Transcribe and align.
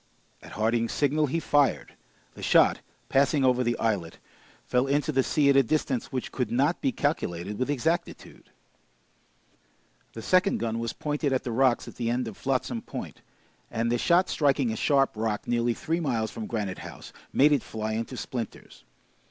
At 0.41 0.53
Harding's 0.53 0.93
signal, 0.93 1.27
he 1.27 1.39
fired. 1.39 1.93
The 2.33 2.41
shot, 2.41 2.79
passing 3.07 3.45
over 3.45 3.63
the 3.63 3.77
islet, 3.77 4.17
fell 4.65 4.87
into 4.87 5.11
the 5.11 5.21
sea 5.21 5.47
at 5.51 5.55
a 5.55 5.61
distance 5.61 6.11
which 6.11 6.31
could 6.31 6.51
not 6.51 6.81
be 6.81 6.91
calculated 6.91 7.59
with 7.59 7.69
exactitude. 7.69 8.49
The 10.13 10.23
second 10.23 10.57
gun 10.57 10.79
was 10.79 10.91
pointed 10.91 11.33
at 11.33 11.43
the 11.43 11.51
rocks 11.51 11.87
at 11.87 11.97
the 11.97 12.09
end 12.09 12.27
of 12.27 12.35
Flotsam 12.35 12.81
Point, 12.81 13.21
and 13.69 13.91
the 13.91 13.99
shot 13.99 14.27
striking 14.27 14.71
a 14.71 14.75
sharp 14.75 15.11
rock 15.15 15.47
nearly 15.47 15.75
three 15.75 15.99
miles 15.99 16.31
from 16.31 16.47
Granite 16.47 16.79
House, 16.79 17.13
made 17.31 17.51
it 17.51 17.61
fly 17.61 17.93
into 17.93 18.17
splinters. 18.17 18.83